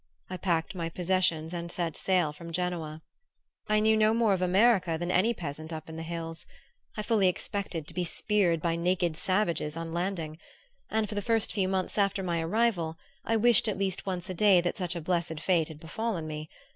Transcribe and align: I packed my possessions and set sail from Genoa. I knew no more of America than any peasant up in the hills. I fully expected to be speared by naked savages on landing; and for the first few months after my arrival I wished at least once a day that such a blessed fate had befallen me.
I 0.31 0.37
packed 0.37 0.73
my 0.73 0.89
possessions 0.89 1.53
and 1.53 1.71
set 1.71 1.95
sail 1.95 2.33
from 2.33 2.51
Genoa. 2.51 3.03
I 3.69 3.79
knew 3.79 3.95
no 3.95 4.15
more 4.15 4.33
of 4.33 4.41
America 4.41 4.97
than 4.97 5.11
any 5.11 5.31
peasant 5.31 5.71
up 5.71 5.87
in 5.89 5.95
the 5.95 6.01
hills. 6.01 6.47
I 6.97 7.03
fully 7.03 7.27
expected 7.27 7.87
to 7.87 7.93
be 7.93 8.03
speared 8.03 8.63
by 8.63 8.75
naked 8.75 9.15
savages 9.15 9.77
on 9.77 9.93
landing; 9.93 10.39
and 10.89 11.07
for 11.07 11.13
the 11.13 11.21
first 11.21 11.53
few 11.53 11.67
months 11.67 11.99
after 11.99 12.23
my 12.23 12.41
arrival 12.41 12.97
I 13.25 13.37
wished 13.37 13.67
at 13.67 13.77
least 13.77 14.07
once 14.07 14.27
a 14.27 14.33
day 14.33 14.59
that 14.61 14.75
such 14.75 14.95
a 14.95 15.01
blessed 15.01 15.39
fate 15.39 15.67
had 15.67 15.79
befallen 15.79 16.25
me. 16.25 16.49